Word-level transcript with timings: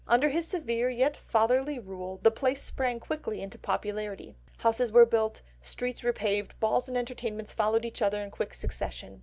Under 0.07 0.29
his 0.29 0.47
severe, 0.47 0.89
yet 0.89 1.15
fatherly 1.15 1.77
rule, 1.77 2.19
the 2.23 2.31
place 2.31 2.63
sprang 2.63 2.99
quickly 2.99 3.39
into 3.39 3.59
popularity. 3.59 4.35
Houses 4.57 4.91
were 4.91 5.05
built, 5.05 5.43
streets 5.61 6.01
repaved, 6.01 6.59
balls 6.59 6.87
and 6.87 6.97
entertainments 6.97 7.53
followed 7.53 7.85
each 7.85 8.01
other 8.01 8.19
in 8.23 8.31
quick 8.31 8.55
succession. 8.55 9.19